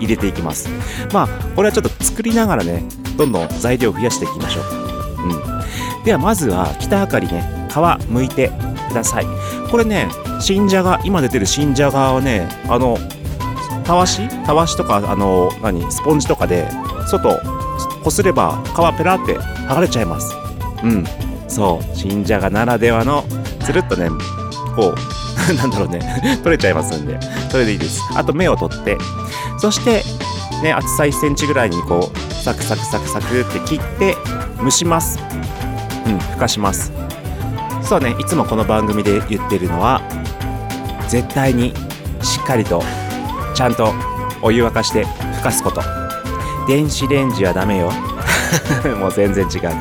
[0.00, 0.68] 入れていきます。
[1.12, 2.82] まあこれはちょっと作りながらね
[3.16, 4.64] どんどん材料を増やしていきましょう。
[5.98, 6.02] うん。
[6.02, 8.50] ではまずは北あかりね皮剥いて
[8.88, 9.26] ください。
[9.70, 10.08] これね
[10.40, 12.98] 新じゃが今出てる新じゃがはねあの
[13.84, 14.28] たわし？
[14.44, 15.90] たわしとかあの何？
[15.90, 16.68] スポンジとかで
[17.06, 17.40] 外
[18.02, 20.34] こすれば皮ペラって剥がれちゃいます。
[20.82, 21.04] うん。
[21.48, 21.96] そう。
[21.96, 23.24] 新じゃがならではの
[23.64, 24.08] つるっとね
[24.76, 26.00] こう なんだろうね。
[26.42, 27.18] 取れちゃいますんで。
[27.50, 28.00] それでいいです。
[28.14, 28.96] あと目を取って。
[29.58, 30.02] そして
[30.62, 34.16] ね厚さ1センチぐらいにこうサクサクサクサクって切って
[34.62, 35.18] 蒸します。
[36.06, 36.92] うんふかします。
[37.90, 40.00] そうねいつもこの番組で言ってるのは
[41.08, 41.74] 絶対に
[42.22, 42.84] しっかりと
[43.52, 43.92] ちゃんと
[44.42, 45.82] お湯沸かしてふかすこと。
[46.68, 47.90] 電子レンジはダメよ。
[48.96, 49.74] もう全然違うから。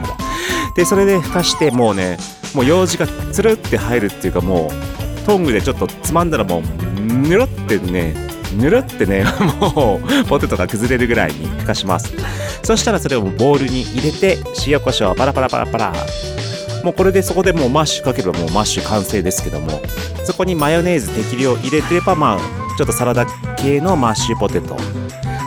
[0.74, 2.18] でそれでふかしてもうね
[2.56, 8.16] もう楊枝がつるって入るっていうかもうトングでちょっとつまんだらもうぬるってね
[8.58, 9.24] ぬるってね
[9.62, 12.12] もうポテトが崩れるぐらいにふかします。
[12.64, 15.94] そしたらそれをボウルに入れて塩コショウパラパラパラパラ。
[16.84, 19.82] もうこれでそこでもうマッシュかければもうマッシュ完成ですけども
[20.24, 22.40] そこにマヨネーズ適量入れてればまあ
[22.78, 23.26] ちょっとサラダ
[23.58, 24.78] 系のマッシュポテト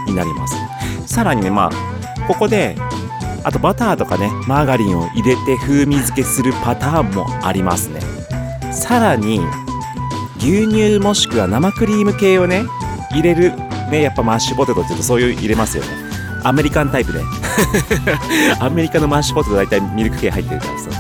[0.06, 0.56] になります。
[1.06, 2.76] さらにねまあここで
[3.44, 8.00] あとバターとかねマーガリンを入れて風味付けするパターンもありますね。
[8.72, 9.40] さらに
[10.38, 12.64] 牛乳もしくは生クリーム系をね
[13.10, 13.52] 入れる
[13.90, 16.01] ねやっぱマッシュポテトって言うとそういう入れますよね。
[16.44, 17.20] アメリカンタイプで。
[18.60, 20.90] アメリカのマッシュポテト大体ミルク系入ってるからさ。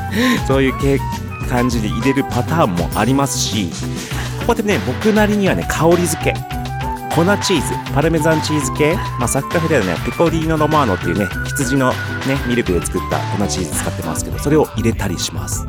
[0.46, 1.00] そういう系
[1.48, 3.70] 感じで入れるパターンもありますし。
[4.40, 6.34] ここでね僕なりにはね香り付け。
[7.14, 11.96] 粉チーズパルメザンチーズ系、まあ、サッカフェではねペコリーノ・ロマーノっていうね羊のね
[12.46, 15.66] ミルクで作った粉チーズ使ってますけどそれを入れたりします。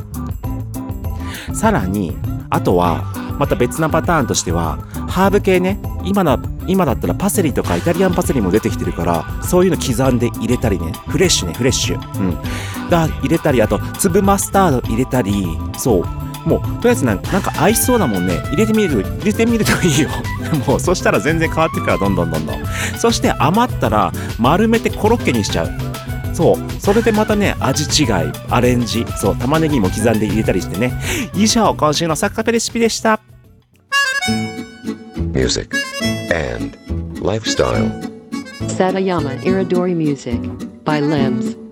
[1.52, 2.16] さらに
[2.50, 3.04] あとは
[3.38, 4.78] また別なパターンとしては
[5.14, 10.90] ハーブ系ね今だ今だったらパセリとかイタリアンパセリも出てきてるからそういうの刻んで入れたりね。
[11.06, 12.18] フレッシュねフレッシュ。
[12.18, 12.90] うん。
[12.90, 15.46] が入れたりあと粒マスタード入れたり
[15.78, 16.48] そう。
[16.48, 18.38] もうとりあえずなんかなんか合いそうなもんね。
[18.46, 20.08] 入れてみる入れてみるといいよ。
[20.66, 22.56] もうそしたら全然変わってくからどんどんどんどん。
[22.98, 25.70] そして余ったら丸めてコロッケにしちゃう。
[26.32, 26.80] そう。
[26.80, 28.10] それでまたね味違い
[28.50, 30.92] アレンジそう玉ねぎも刻んで入れたりしてね。
[31.34, 33.20] 以上今週のサッカーペレシピでした。
[35.34, 35.74] Music
[36.30, 36.78] and
[37.20, 37.90] lifestyle.
[38.70, 40.38] Satayama Iridori Music
[40.84, 41.63] by Limbs.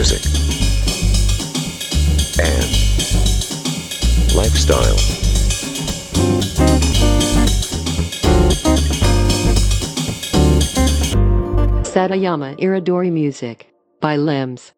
[0.00, 0.24] Music,
[2.40, 2.64] and
[4.34, 4.96] lifestyle.
[11.84, 13.66] Satayama Iridori Music
[14.00, 14.72] by Limbs.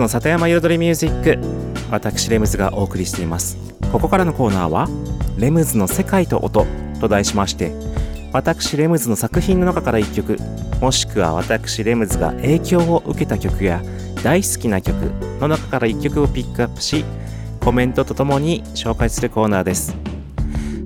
[0.00, 1.38] の里山彩りミュージック。
[1.90, 3.56] 私レムズがお送りしています。
[3.92, 4.88] ここからのコーナーは
[5.38, 6.66] 「レムズの世界と音」
[7.00, 7.72] と題しまして
[8.32, 10.38] 私レムズの作品の中から1曲
[10.80, 13.82] もしくは私レムズが影響を受けた曲や
[14.22, 14.96] 大好きな曲
[15.40, 17.04] の中から1曲をピックアップし
[17.64, 19.96] コメントとともに紹介するコーナーです。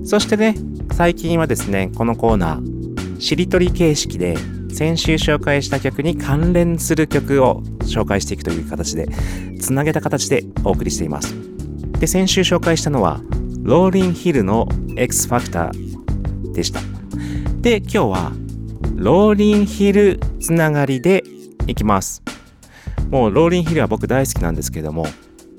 [0.03, 0.55] そしてね
[0.93, 4.37] 最近はですねこのコーナーしりとり形式で
[4.73, 9.07] 先週紹介した曲に関連する曲を紹介していくという形で
[9.59, 11.35] つなげた形でお送りしています。
[11.99, 13.21] で先週紹介したのは
[13.61, 16.79] ローリンヒルの X ファクターでした。
[17.61, 18.31] で今日は
[18.95, 21.23] ローリンヒルつながりで
[21.67, 22.23] いきます。
[23.09, 25.05] もうローリンヒルは僕大好きなんですけども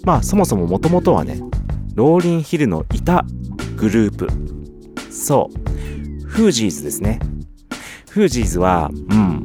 [0.05, 1.41] まあそもそももともとはね
[1.95, 3.25] ローリンヒルのいた
[3.77, 4.29] グループ。
[5.13, 6.27] そう。
[6.27, 7.21] フージーズですね。
[8.13, 9.43] フージーズはうん。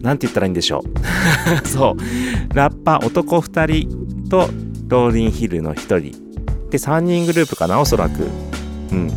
[0.00, 0.84] なんて言ったらいいんでしょ
[1.64, 1.66] う。
[1.66, 2.54] そう。
[2.54, 4.48] ラッパー男2人と
[4.86, 6.70] ローリンヒルの1人。
[6.70, 8.28] で3人グループかなおそらく。
[8.92, 9.10] うん。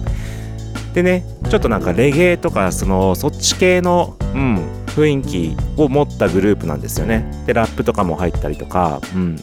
[0.96, 7.32] でねちょっとなんかレゲエとかそのそっち系のうん雰囲気を持ったグループなんですよね。
[7.46, 9.40] でラップとかも入ったりとかうん。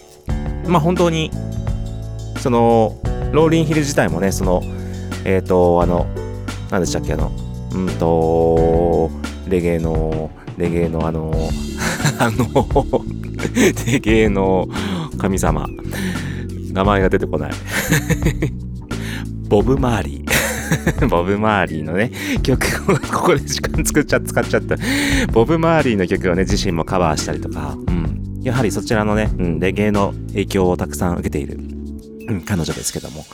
[0.66, 1.30] まあ本当に
[2.38, 2.96] その
[3.30, 4.64] ローリンヒル自体もねその
[5.24, 6.06] えっ、とあの
[6.72, 7.30] 何でしたっけあの
[7.74, 8.89] うんと
[9.50, 11.32] レゲエのレゲエのあの
[12.18, 13.04] あの
[13.84, 14.68] レゲエの
[15.18, 15.66] 神様。
[16.72, 17.52] 名前が出てこない。
[19.48, 20.30] ボブ・マーリー。
[21.10, 24.76] ボブ・マーリーのね曲をここで時間作っちゃ使っちゃった。
[25.32, 31.58] ボブ・マーリーの曲をね自身もカバーしたりとか、うん、やはりそちらのね、うん、レゲエの影響をたくさん受けている、
[32.28, 33.24] うん、彼女ですけども。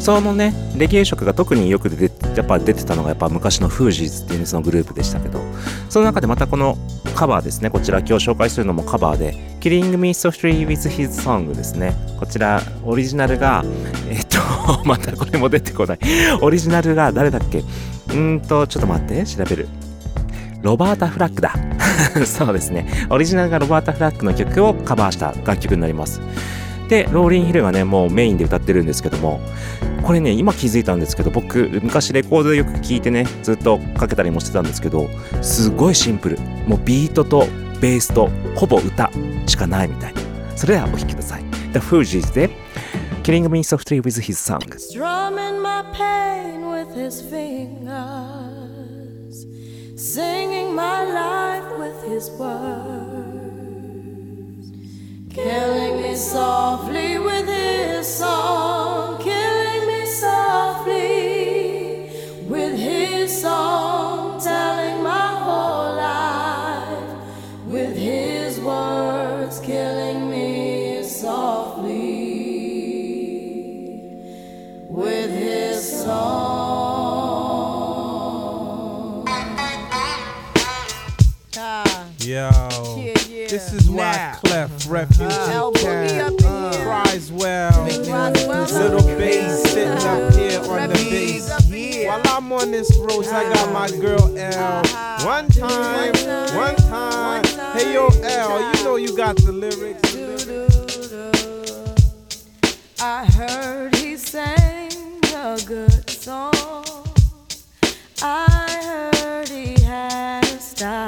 [0.00, 5.40] そのねレゲエ色が特によく出てやっぱ出てたのがやっぱ昔のフージーズっていう、そのグループでしたけど。
[5.88, 6.78] その中でまたこの
[7.14, 11.94] カバーですねこちら今日紹介するのもカバーで Killing Me Softly with His Song ですね。
[12.20, 13.64] こちらオリジナルが
[14.08, 14.38] えっと
[14.86, 15.98] またこれも出てこない。
[16.40, 17.58] オリジナルが誰だっけ？
[17.58, 19.68] うーんとちょっと待って調べる。
[20.62, 21.54] ロバータ・フラッグだ。
[22.26, 23.06] そうですね。
[23.10, 26.20] オリジナルがロバータ・フラッグの曲をカバーした楽曲になります。
[26.88, 29.40] でローリンヒルがねもうメインで歌ってるんですけども
[30.02, 35.08] これね今気づいたんですけど僕昔レコードでよく聞いてねずっとかけたりもしてたんですけど
[35.42, 36.38] すごいシンプル。
[36.66, 37.46] もうビートと
[37.80, 39.10] ベースとほぼ歌
[39.46, 40.20] しかないみたいな。
[40.56, 41.44] それではお聴きください。
[41.72, 42.50] The Fugees で
[43.22, 47.86] Killing Me Softly with His Song Strumming my pain with his fingers,
[49.96, 53.07] singing my life with his words,
[83.70, 84.34] this is why Now.
[84.44, 86.84] Clef Refugee uh, L Boogie Cat up in here.
[86.84, 87.84] cries well.
[87.84, 92.06] Little bass sitting up here on the bass.
[92.06, 94.00] While I'm on this road, I got my uh-huh.
[94.00, 94.80] girl L.
[94.84, 95.26] Uh-huh.
[95.26, 96.12] One time,
[96.56, 97.44] one time.
[97.76, 100.16] Hey yo, L, you know you got the lyrics.
[103.00, 104.90] I heard he sang
[105.34, 106.54] a good song.
[108.22, 111.07] I heard he had a style.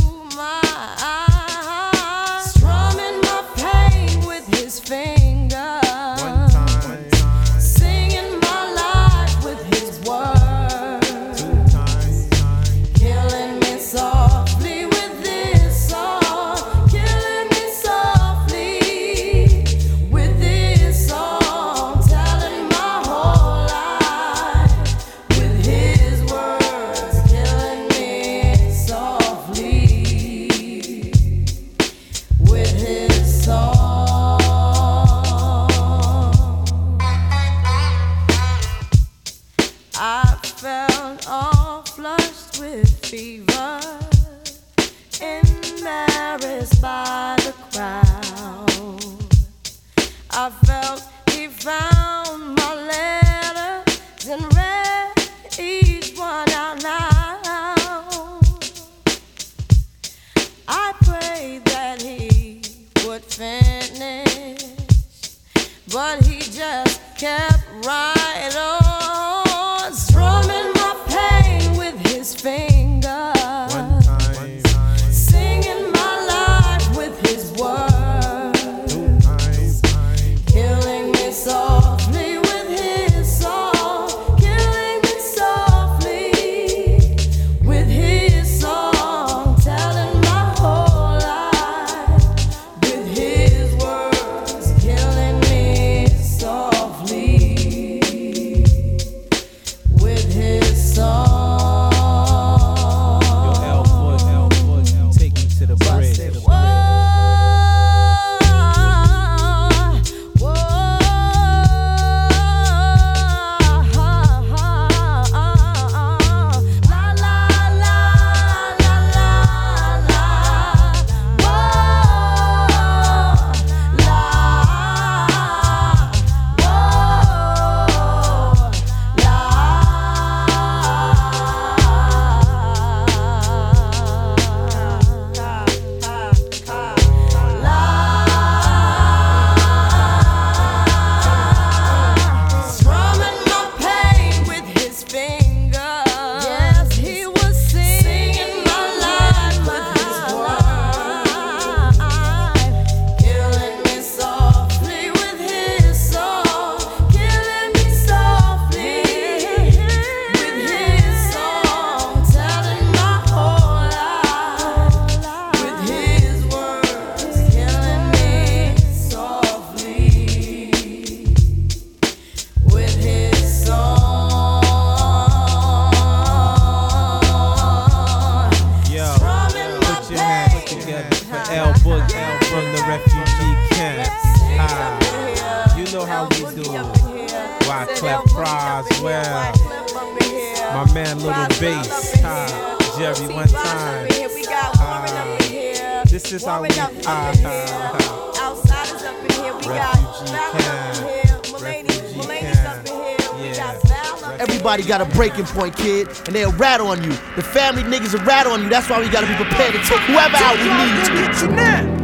[205.21, 207.11] breaking point, kid, and they'll rat on you.
[207.35, 208.69] The family niggas will rat on you.
[208.69, 212.00] That's why we gotta be prepared to take whoever out we need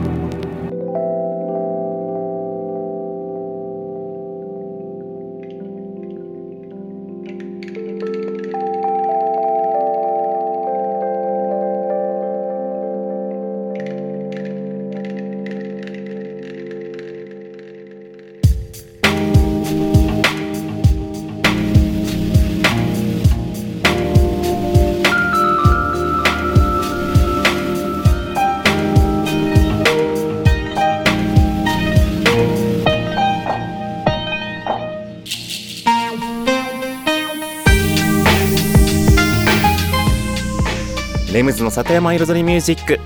[41.48, 43.00] ムズの里山彩りミュージック。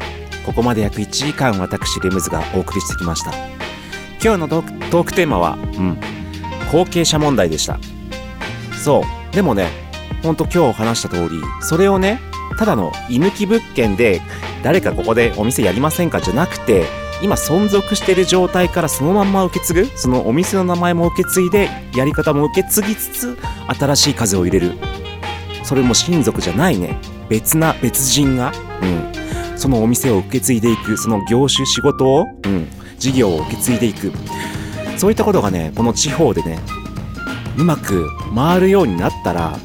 [0.48, 3.32] ここまで約1時間私レムズがお送りしてきました。
[4.24, 6.00] 今日のトークテーマはうん
[6.72, 7.78] 後継者問題でした。
[8.84, 9.36] そう。
[9.36, 9.70] でもね
[10.24, 12.20] ほんと今日話した通りそれをね
[12.58, 14.22] ただの居抜き物件で
[14.64, 16.86] 誰かここでお店やりませんかじゃなくて
[17.22, 23.38] 今存続してる状態からそのまんま受け継ぐそのお店の名前も受け継いでやり方も受け継ぎつつ
[23.80, 24.74] 新しい風を入れる。
[25.64, 27.00] それも親族じゃないね。
[27.32, 28.52] 別な別人が、
[28.82, 32.68] うん、そのお店を受け継いでいくその業種仕事を、うん、
[33.00, 34.12] 事業を受け継いでいく
[34.98, 36.60] そういったことがねこの地方でね
[37.58, 39.58] うまく回るようになったら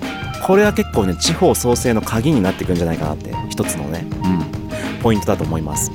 [0.47, 5.91] これは結構ね地方創生の鍵になっていくんじゃないかなって一つのね、うん、ポイントだと思います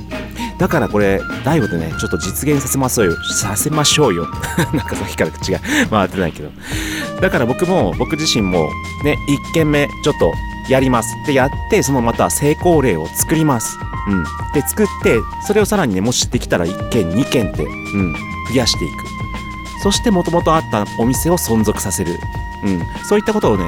[0.58, 3.16] だからこれ、大悟でね、ちょっと実現させましょうよ。
[3.34, 4.28] させましょうよ。
[4.72, 5.58] なんかさっきから口が
[5.90, 6.52] 回ってないけど。
[7.20, 8.70] だから僕も、僕自身も、
[9.02, 9.16] ね、
[9.50, 10.32] 1軒目、ちょっと
[10.68, 13.78] やりますってやって、そのまた成功例を作ります。
[14.08, 14.24] うん。
[14.52, 18.94] で、作って、それをさらにね、もしできたら1軒、2軒って、うん、増やしていく。
[19.82, 22.18] そして、もともとあったお店を存続させる。
[22.64, 22.82] うん。
[23.08, 23.64] そういったことをね、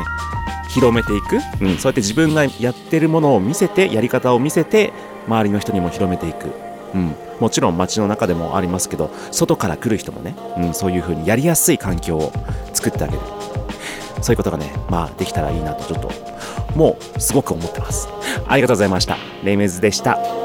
[0.75, 4.93] 広めていく、うん、そうやって自分がやってるものを見せてやり方を見せて
[5.29, 6.51] 周りの人にも広めていく、
[6.95, 12.33] うん、もちろん街の中でもありますけど外から来る人もね、うん、そういう風にやりやすい環境を
[12.73, 13.21] 作ってあげる
[14.21, 16.11] そういうことがねまあできたらいいなとちょっと
[16.75, 18.09] もうすごく思ってます。
[18.47, 19.17] ありがとうございました。
[19.43, 20.44] レイメズでした。